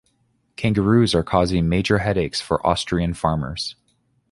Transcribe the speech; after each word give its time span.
Kangaroos 0.55 1.13
are 1.13 1.21
causing 1.21 1.69
major 1.69 1.99
headaches 1.99 2.41
for 2.41 2.65
Austrian 2.65 3.13
farmers. 3.13 3.75